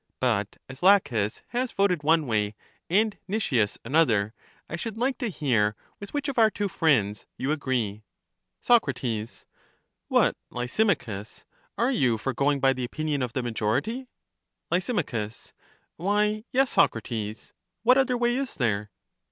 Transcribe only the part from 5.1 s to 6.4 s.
to hear with which of